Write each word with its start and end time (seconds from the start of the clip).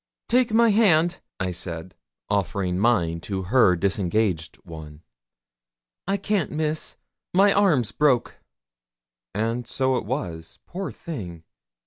'Take 0.27 0.51
my 0.51 0.69
hand,' 0.69 1.19
I 1.39 1.51
said 1.51 1.93
offering 2.27 2.79
mine 2.79 3.19
to 3.19 3.43
her 3.43 3.75
disengaged 3.75 4.55
one. 4.63 5.03
'I 6.07 6.17
can't, 6.17 6.49
Miss 6.51 6.95
my 7.35 7.53
arm's 7.53 7.91
broke.' 7.91 8.37
And 9.35 9.67
so 9.67 9.97
it 9.97 10.05
was, 10.05 10.57
poor 10.65 10.91
thing! 10.91 11.43